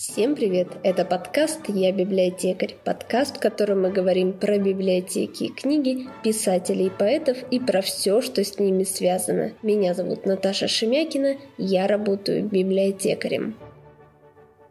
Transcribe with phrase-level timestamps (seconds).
[0.00, 0.68] Всем привет!
[0.82, 2.74] Это подкаст «Я библиотекарь».
[2.86, 8.42] Подкаст, в котором мы говорим про библиотеки и книги, писателей поэтов и про все, что
[8.42, 9.52] с ними связано.
[9.60, 13.56] Меня зовут Наташа Шемякина, я работаю библиотекарем.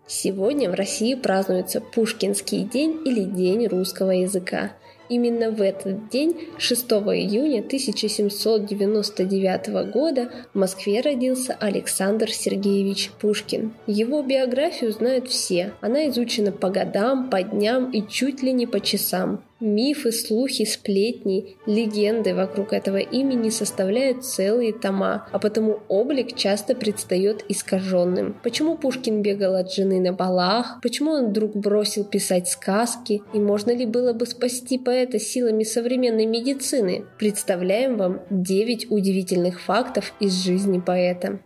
[0.07, 4.71] Сегодня в России празднуется Пушкинский день или День русского языка–
[5.09, 13.73] Именно в этот день, 6 июня 1799 года, в Москве родился Александр Сергеевич Пушкин.
[13.87, 15.73] Его биографию знают все.
[15.81, 19.43] Она изучена по годам, по дням и чуть ли не по часам.
[19.59, 27.43] Мифы, слухи, сплетни, легенды вокруг этого имени составляют целые тома, а потому облик часто предстает
[27.49, 28.37] искаженным.
[28.41, 30.79] Почему Пушкин бегал от жены на балах?
[30.81, 33.21] Почему он вдруг бросил писать сказки?
[33.33, 37.05] И можно ли было бы спасти поэта силами современной медицины?
[37.17, 41.41] Представляем вам 9 удивительных фактов из жизни поэта.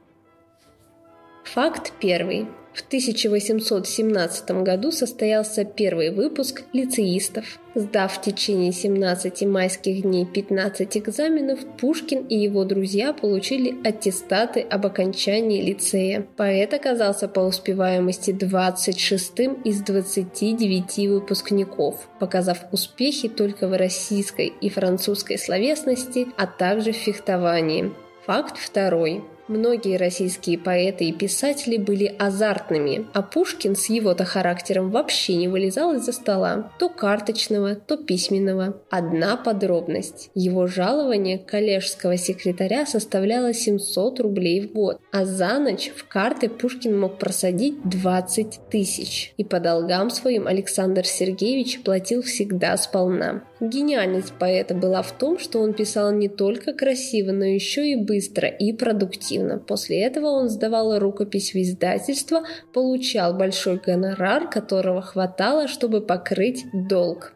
[1.45, 2.47] Факт первый.
[2.73, 7.59] В 1817 году состоялся первый выпуск лицеистов.
[7.75, 14.87] Сдав в течение 17 майских дней 15 экзаменов, Пушкин и его друзья получили аттестаты об
[14.87, 16.25] окончании лицея.
[16.35, 25.37] Поэт оказался по успеваемости 26-м из 29 выпускников, показав успехи только в российской и французской
[25.37, 27.91] словесности, а также в фехтовании.
[28.25, 29.23] Факт второй.
[29.49, 35.93] Многие российские поэты и писатели были азартными, а Пушкин с его-то характером вообще не вылезал
[35.95, 38.81] из-за стола, то карточного, то письменного.
[38.89, 40.29] Одна подробность.
[40.33, 46.97] Его жалование коллежского секретаря составляло 700 рублей в год, а за ночь в карты Пушкин
[46.97, 49.33] мог просадить 20 тысяч.
[49.35, 53.43] И по долгам своим Александр Сергеевич платил всегда сполна.
[53.59, 58.47] Гениальность поэта была в том, что он писал не только красиво, но еще и быстро
[58.47, 59.32] и продуктивно.
[59.67, 67.33] После этого он сдавал рукопись в издательство, получал большой гонорар, которого хватало, чтобы покрыть долг.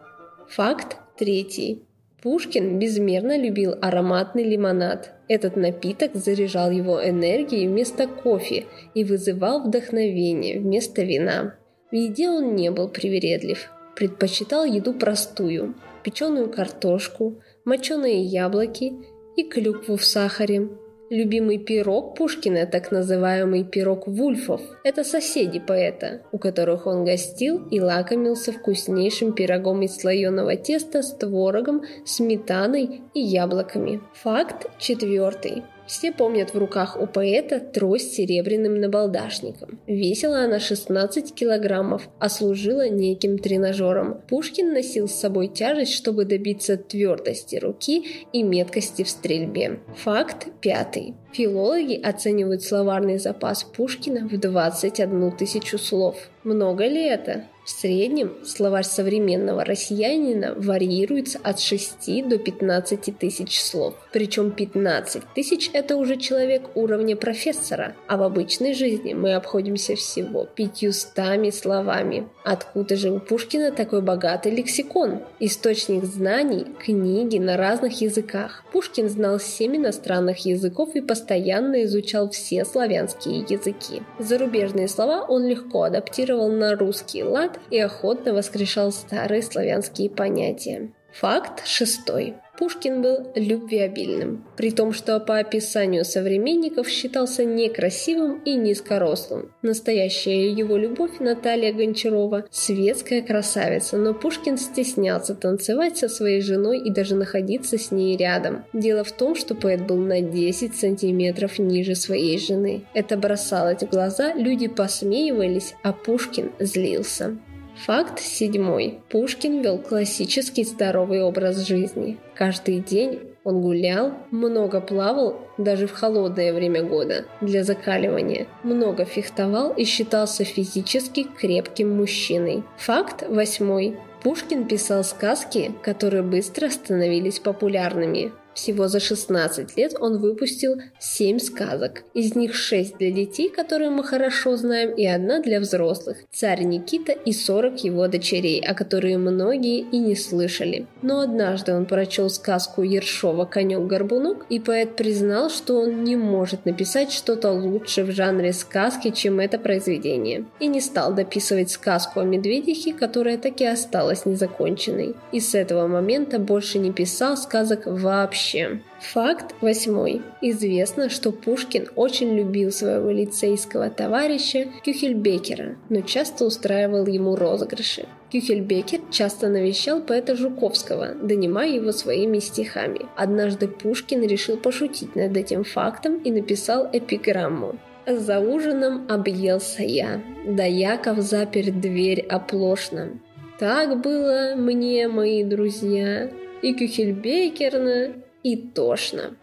[0.49, 1.83] Факт третий.
[2.21, 5.13] Пушкин безмерно любил ароматный лимонад.
[5.27, 11.55] Этот напиток заряжал его энергией вместо кофе и вызывал вдохновение вместо вина.
[11.91, 15.75] В еде он не был привередлив, предпочитал еду простую–
[16.07, 18.93] печеную картошку, моченые яблоки
[19.35, 20.69] и клюкву в сахаре.
[21.09, 27.79] Любимый пирог Пушкина, так называемый пирог Вульфов, это соседи поэта, у которых он гостил и
[27.79, 34.01] лакомился вкуснейшим пирогом из слоеного теста с творогом, сметаной и яблоками.
[34.15, 35.63] Факт четвертый.
[35.87, 39.79] Все помнят в руках у поэта трость с серебряным набалдашником.
[39.87, 44.21] Весила она 16 килограммов, а служила неким тренажером.
[44.27, 49.79] Пушкин носил с собой тяжесть, чтобы добиться твердости руки и меткости в стрельбе.
[49.95, 51.15] Факт пятый.
[51.31, 56.17] Филологи оценивают словарный запас Пушкина в 21 тысячу слов.
[56.43, 57.45] Много ли это?
[57.67, 63.93] В среднем словарь современного россиянина варьируется от 6 до 15 тысяч слов.
[64.13, 70.45] Причем 15 тысяч– это уже человек уровня профессора, а в обычной жизни мы обходимся всего
[70.45, 72.29] 500 словами.
[72.45, 75.19] Откуда же у Пушкина такой богатый лексикон?
[75.41, 78.63] Источник знаний– книги на разных языках.
[78.71, 84.03] Пушкин знал 7 иностранных языков и постоянно изучал все славянские языки.
[84.19, 90.91] Зарубежные слова он легко адаптировал на русский лад и охотно воскрешал старые славянские понятия.
[91.13, 92.35] Факт шестой.
[92.57, 99.51] Пушкин был любвеобильным, при том, что по описанию современников считался некрасивым и низкорослым.
[99.61, 106.89] Настоящая его любовь Наталья Гончарова– светская красавица, но Пушкин стеснялся танцевать со своей женой и
[106.89, 108.65] даже находиться с ней рядом.
[108.73, 112.85] Дело в том, что поэт был на 10 сантиметров ниже своей жены.
[112.95, 117.37] Это бросалось в глаза, люди посмеивались, а Пушкин злился.
[117.85, 118.99] Факт седьмой.
[119.09, 122.17] Пушкин вел классический здоровый образ жизни.
[122.35, 129.71] Каждый день он гулял, много плавал, даже в холодное время года, для закаливания, много фехтовал
[129.71, 132.63] и считался физически крепким мужчиной.
[132.77, 133.97] Факт восьмой.
[134.21, 138.33] Пушкин писал сказки, которые быстро становились популярными.
[138.57, 142.01] Всего за 16 лет он выпустил 7 сказок.
[142.15, 146.17] Из них 6 для детей, которые мы хорошо знаем, и одна для взрослых.
[146.33, 150.87] Царь Никита и 40 его дочерей, о которые многие и не слышали.
[151.03, 157.11] Но однажды он прочел сказку Ершова «Конек-горбунок», и поэт признал, что он не может написать
[157.11, 160.45] что-то лучше в жанре сказки, чем это произведение.
[160.59, 165.15] И не стал дописывать сказку о медведихе, которая так и осталась незаконченной.
[165.31, 168.79] И с этого момента больше не писал сказок вообще вообще.
[168.99, 170.21] Факт восьмой.
[170.41, 178.05] Известно, что Пушкин очень любил своего лицейского товарища Кюхельбекера, но часто устраивал ему розыгрыши.
[178.31, 183.05] Кюхельбекер часто навещал поэта Жуковского, донимая его своими стихами.
[183.15, 187.77] Однажды Пушкин решил пошутить над этим фактом и написал эпиграмму.
[188.05, 193.19] За ужином объелся я, да Яков запер дверь оплошно.
[193.59, 196.29] Так было мне, мои друзья,
[196.61, 198.13] и Кюхельбекерно,
[198.43, 199.37] и тошно.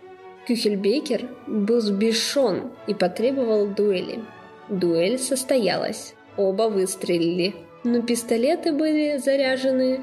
[0.47, 4.21] Кюхельбекер был сбешен и потребовал дуэли.
[4.69, 6.15] Дуэль состоялась.
[6.37, 7.55] Оба выстрелили,
[7.85, 10.01] но пистолеты были заряжены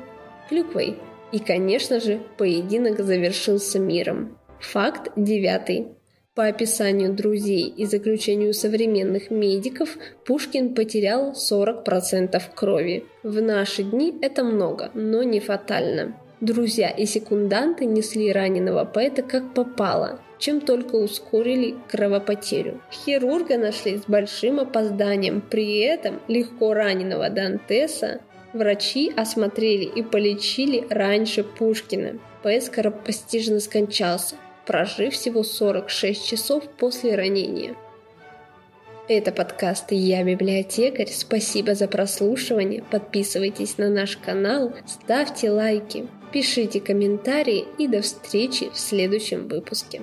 [0.50, 0.98] клюквой.
[1.32, 4.38] И, конечно же, поединок завершился миром.
[4.60, 5.88] Факт девятый.
[6.34, 13.06] По описанию друзей и заключению современных медиков, Пушкин потерял 40% крови.
[13.22, 16.16] В наши дни это много, но не фатально.
[16.42, 22.82] Друзья и секунданты несли раненого поэта как попало, чем только ускорили кровопотерю.
[22.92, 28.22] Хирурга нашли с большим опозданием, при этом легко раненого Дантеса
[28.54, 32.18] врачи осмотрели и полечили раньше Пушкина.
[32.42, 34.34] Поэт скоропостижно скончался,
[34.66, 37.76] прожив всего 46 часов после ранения.
[39.08, 41.10] Это подкаст «Я библиотекарь».
[41.12, 42.84] Спасибо за прослушивание.
[42.90, 50.02] Подписывайтесь на наш канал, ставьте лайки, пишите комментарии и до встречи в следующем выпуске.